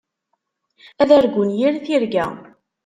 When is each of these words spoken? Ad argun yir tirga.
Ad 1.01 1.09
argun 1.17 1.49
yir 1.59 1.75
tirga. 1.85 2.25